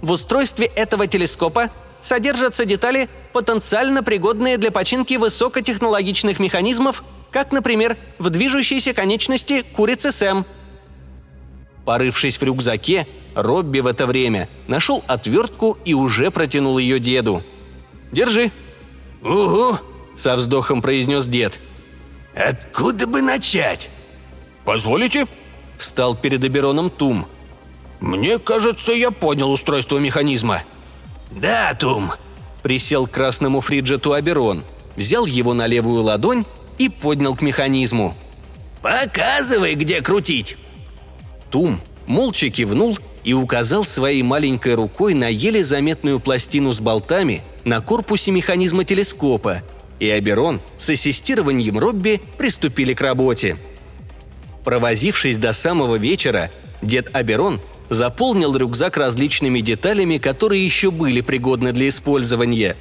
В 0.00 0.12
устройстве 0.12 0.66
этого 0.66 1.06
телескопа 1.06 1.68
содержатся 2.00 2.64
детали, 2.64 3.08
потенциально 3.32 4.02
пригодные 4.02 4.56
для 4.56 4.70
починки 4.70 5.14
высокотехнологичных 5.14 6.40
механизмов, 6.40 7.04
как, 7.30 7.52
например, 7.52 7.96
в 8.18 8.30
движущейся 8.30 8.94
конечности 8.94 9.62
курицы 9.74 10.10
Сэм. 10.10 10.44
Порывшись 11.90 12.38
в 12.38 12.44
рюкзаке, 12.44 13.08
Робби 13.34 13.80
в 13.80 13.88
это 13.88 14.06
время 14.06 14.48
нашел 14.68 15.02
отвертку 15.08 15.76
и 15.84 15.92
уже 15.92 16.30
протянул 16.30 16.78
ее 16.78 17.00
деду. 17.00 17.42
«Держи». 18.12 18.52
«Угу»,— 19.22 19.76
со 20.16 20.36
вздохом 20.36 20.82
произнес 20.82 21.26
дед. 21.26 21.58
«Откуда 22.32 23.08
бы 23.08 23.22
начать?» 23.22 23.90
«Позволите?»— 24.64 25.26
встал 25.78 26.14
перед 26.14 26.44
Абероном 26.44 26.90
Тум. 26.90 27.26
«Мне 27.98 28.38
кажется, 28.38 28.92
я 28.92 29.10
понял 29.10 29.50
устройство 29.50 29.98
механизма». 29.98 30.62
«Да, 31.32 31.74
Тум»,— 31.74 32.12
присел 32.62 33.08
к 33.08 33.10
красному 33.10 33.60
фриджету 33.60 34.12
Аберон, 34.12 34.62
взял 34.94 35.26
его 35.26 35.54
на 35.54 35.66
левую 35.66 36.04
ладонь 36.04 36.46
и 36.78 36.88
поднял 36.88 37.34
к 37.34 37.42
механизму. 37.42 38.14
«Показывай, 38.80 39.74
где 39.74 40.02
крутить!» 40.02 40.56
Тум 41.50 41.80
молча 42.06 42.48
кивнул 42.50 42.98
и 43.24 43.32
указал 43.32 43.84
своей 43.84 44.22
маленькой 44.22 44.74
рукой 44.74 45.14
на 45.14 45.28
еле 45.28 45.62
заметную 45.64 46.20
пластину 46.20 46.72
с 46.72 46.80
болтами 46.80 47.42
на 47.64 47.80
корпусе 47.80 48.30
механизма 48.30 48.84
телескопа, 48.84 49.62
и 49.98 50.08
Аберон 50.08 50.60
с 50.76 50.90
ассистированием 50.90 51.78
Робби 51.78 52.20
приступили 52.38 52.94
к 52.94 53.00
работе. 53.00 53.56
Провозившись 54.64 55.38
до 55.38 55.52
самого 55.52 55.96
вечера, 55.96 56.50
дед 56.82 57.14
Аберон 57.14 57.60
заполнил 57.90 58.56
рюкзак 58.56 58.96
различными 58.96 59.60
деталями, 59.60 60.18
которые 60.18 60.64
еще 60.64 60.90
были 60.90 61.20
пригодны 61.20 61.72
для 61.72 61.88
использования. 61.88 62.76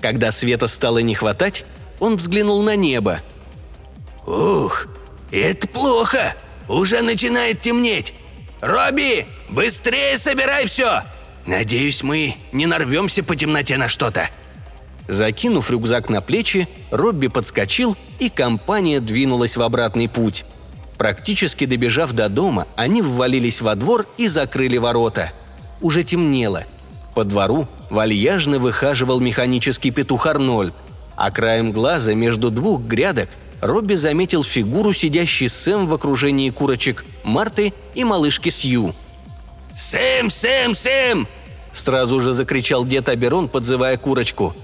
Когда 0.00 0.32
света 0.32 0.66
стало 0.66 0.98
не 0.98 1.14
хватать, 1.14 1.64
он 2.00 2.16
взглянул 2.16 2.62
на 2.62 2.74
небо. 2.74 3.20
«Ух, 4.26 4.88
это 5.30 5.68
плохо! 5.68 6.34
Уже 6.68 7.02
начинает 7.02 7.60
темнеть! 7.60 8.14
Робби, 8.60 9.26
быстрее 9.48 10.16
собирай 10.16 10.66
все! 10.66 11.02
Надеюсь, 11.46 12.02
мы 12.02 12.34
не 12.52 12.66
нарвемся 12.66 13.22
по 13.22 13.36
темноте 13.36 13.76
на 13.76 13.88
что-то!» 13.88 14.28
Закинув 15.06 15.70
рюкзак 15.70 16.08
на 16.08 16.22
плечи, 16.22 16.66
Робби 16.90 17.28
подскочил, 17.28 17.96
и 18.18 18.30
компания 18.30 19.00
двинулась 19.00 19.56
в 19.56 19.62
обратный 19.62 20.08
путь. 20.08 20.44
Практически 20.96 21.66
добежав 21.66 22.12
до 22.12 22.28
дома, 22.28 22.66
они 22.76 23.02
ввалились 23.02 23.60
во 23.60 23.74
двор 23.74 24.06
и 24.16 24.26
закрыли 24.26 24.78
ворота. 24.78 25.32
Уже 25.80 26.04
темнело. 26.04 26.64
По 27.14 27.24
двору 27.24 27.68
вальяжно 27.90 28.58
выхаживал 28.58 29.20
механический 29.20 29.90
петух 29.90 30.26
Арнольд, 30.26 30.72
а 31.16 31.30
краем 31.30 31.72
глаза 31.72 32.14
между 32.14 32.50
двух 32.50 32.80
грядок 32.80 33.28
Робби 33.64 33.94
заметил 33.94 34.44
фигуру, 34.44 34.92
сидящей 34.92 35.48
Сэм 35.48 35.86
в 35.86 35.94
окружении 35.94 36.50
курочек 36.50 37.02
Марты 37.22 37.72
и 37.94 38.04
малышки 38.04 38.50
Сью. 38.50 38.94
«Сэм, 39.74 40.28
Сэм, 40.28 40.74
Сэм!» 40.74 41.26
Сразу 41.72 42.20
же 42.20 42.34
закричал 42.34 42.84
дед 42.84 43.08
Аберон, 43.08 43.48
подзывая 43.48 43.96
курочку. 43.96 44.54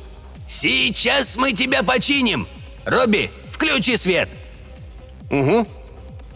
«Сейчас 0.46 1.38
мы 1.38 1.54
тебя 1.54 1.82
починим! 1.82 2.46
Робби, 2.84 3.30
включи 3.50 3.96
свет!» 3.96 4.28
«Угу», 5.30 5.66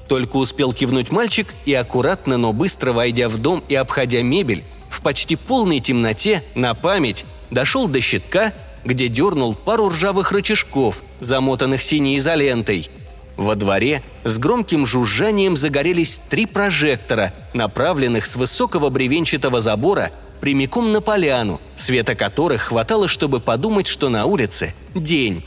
только 0.09 0.37
успел 0.37 0.73
кивнуть 0.73 1.13
мальчик 1.13 1.53
и 1.67 1.75
аккуратно, 1.75 2.39
но 2.39 2.55
быстро 2.55 2.95
войдя 2.95 3.29
в 3.29 3.37
дом 3.37 3.63
и 3.69 3.75
обходя 3.75 4.23
мебель, 4.23 4.65
в 4.89 5.03
почти 5.03 5.37
полной 5.37 5.81
темноте, 5.81 6.43
на 6.55 6.73
память, 6.73 7.27
дошел 7.51 7.89
до 7.89 8.01
щитка, 8.01 8.55
где 8.85 9.09
дернул 9.09 9.55
пару 9.55 9.89
ржавых 9.89 10.33
рычажков, 10.33 11.03
замотанных 11.21 11.83
синей 11.83 12.19
изолентой. 12.19 12.91
Во 13.37 13.57
дворе 13.57 14.03
с 14.23 14.39
громким 14.39 14.87
жужжанием 14.87 15.57
загорелись 15.57 16.19
три 16.19 16.47
прожектора, 16.47 17.33
направленных 17.53 18.27
с 18.27 18.37
высокого 18.37 18.91
бревенчатого 18.91 19.61
забора 19.61 20.13
прямиком 20.41 20.93
на 20.93 21.01
поляну, 21.01 21.61
света 21.75 22.15
которых 22.15 22.63
хватало, 22.63 23.09
чтобы 23.09 23.41
подумать, 23.41 23.87
что 23.87 24.09
на 24.09 24.27
улице 24.27 24.75
день. 24.95 25.45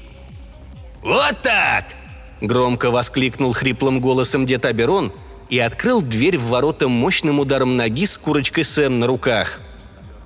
«Вот 1.02 1.38
так!» 1.42 1.86
Громко 2.42 2.92
воскликнул 2.92 3.54
хриплым 3.54 4.00
голосом 4.00 4.46
дед 4.46 4.66
Аберон 4.66 5.12
и 5.50 5.60
открыл 5.60 6.02
дверь 6.02 6.38
в 6.38 6.48
ворота 6.48 6.88
мощным 6.88 7.40
ударом 7.40 7.78
ноги 7.78 8.06
с 8.06 8.18
курочкой 8.18 8.64
Сэм 8.64 9.00
на 9.00 9.08
руках. 9.08 9.60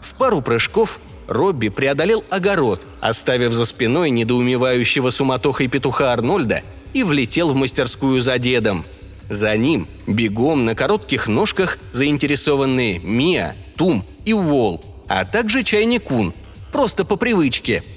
В 0.02 0.16
пару 0.16 0.42
прыжков 0.42 1.00
Робби 1.32 1.70
преодолел 1.70 2.24
огород, 2.30 2.86
оставив 3.00 3.54
за 3.54 3.66
спиной 3.66 4.10
недоумевающего 4.10 5.10
суматохой 5.12 5.68
петуха 5.68 6.12
Арнольда 6.12 6.62
и 6.94 7.04
влетел 7.04 7.50
в 7.50 7.56
мастерскую 7.56 8.22
за 8.22 8.38
дедом. 8.38 8.86
За 9.30 9.56
ним, 9.56 9.88
бегом 10.08 10.66
на 10.66 10.76
коротких 10.76 11.28
ножках, 11.30 11.78
заинтересованные 11.94 13.00
Мия, 13.00 13.56
Тум 13.78 14.04
и 14.26 14.34
Уолл, 14.34 14.84
а 15.08 15.24
также 15.24 15.64
чайник 15.64 16.04
Кун, 16.04 16.34
просто 16.72 17.06
по 17.06 17.16
привычке– 17.16 17.84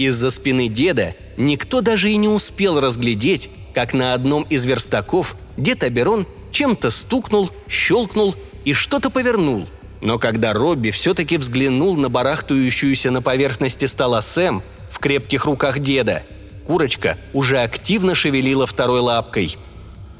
из-за 0.00 0.30
спины 0.30 0.68
деда 0.68 1.14
никто 1.36 1.82
даже 1.82 2.10
и 2.10 2.16
не 2.16 2.26
успел 2.26 2.80
разглядеть, 2.80 3.50
как 3.74 3.92
на 3.92 4.14
одном 4.14 4.44
из 4.44 4.64
верстаков 4.64 5.36
дед 5.58 5.82
Аберон 5.82 6.26
чем-то 6.52 6.88
стукнул, 6.88 7.50
щелкнул 7.68 8.34
и 8.64 8.72
что-то 8.72 9.10
повернул. 9.10 9.68
Но 10.00 10.18
когда 10.18 10.52
Робби 10.52 10.90
все-таки 10.90 11.36
взглянул 11.36 11.96
на 11.96 12.08
барахтающуюся 12.08 13.10
на 13.10 13.22
поверхности 13.22 13.84
стола 13.84 14.20
Сэм 14.20 14.62
в 14.90 14.98
крепких 14.98 15.44
руках 15.44 15.78
деда, 15.78 16.22
курочка 16.66 17.18
уже 17.32 17.58
активно 17.58 18.14
шевелила 18.14 18.66
второй 18.66 19.00
лапкой. 19.00 19.56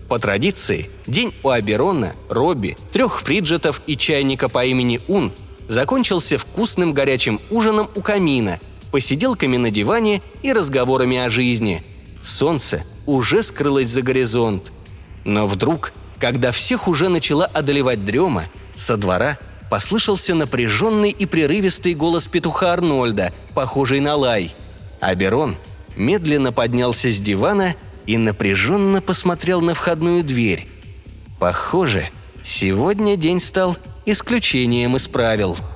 По 0.09 0.19
традиции, 0.19 0.90
день 1.07 1.33
у 1.43 1.51
Аберона, 1.51 2.14
Робби, 2.29 2.77
трех 2.93 3.21
фриджетов 3.21 3.81
и 3.87 3.97
чайника 3.97 4.49
по 4.49 4.64
имени 4.64 5.01
Ун 5.09 5.33
закончился 5.69 6.37
вкусным 6.37 6.93
горячим 6.93 7.40
ужином 7.51 7.88
у 7.95 8.01
камина– 8.01 8.59
посиделками 8.90 9.57
на 9.57 9.71
диване 9.71 10.23
и 10.43 10.53
разговорами 10.53 11.16
о 11.19 11.31
жизни. 11.31 11.83
Солнце 12.23 12.83
уже 13.07 13.43
скрылось 13.43 13.88
за 13.88 14.03
горизонт. 14.03 14.73
Но 15.25 15.47
вдруг, 15.47 15.93
когда 16.19 16.51
всех 16.51 16.88
уже 16.88 17.09
начала 17.09 17.47
одолевать 17.47 18.05
дрема, 18.05 18.47
со 18.75 18.97
двора 18.97 19.38
послышался 19.70 20.35
напряженный 20.35 21.11
и 21.11 21.24
прерывистый 21.24 21.94
голос 21.94 22.28
петуха 22.28 22.74
Арнольда, 22.74 23.33
похожий 23.54 24.00
на 24.00 24.16
лай. 24.16 24.54
Аберон 25.00 25.56
медленно 25.96 26.52
поднялся 26.52 27.11
с 27.11 27.20
дивана 27.20 27.74
и 28.06 28.18
напряженно 28.18 29.00
посмотрел 29.00 29.62
на 29.62 29.74
входную 29.74 30.22
дверь. 30.24 30.68
Похоже, 31.38 32.11
сегодня 32.42 33.16
день 33.16 33.40
стал 33.40 33.76
исключением 34.04 34.96
из 34.96 35.09
правил– 35.09 35.56